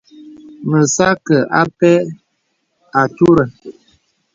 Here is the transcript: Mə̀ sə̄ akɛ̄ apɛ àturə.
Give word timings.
Mə̀ 0.69 0.85
sə̄ 0.93 1.07
akɛ̄ 1.13 1.39
apɛ 1.61 1.91
àturə. 3.01 3.43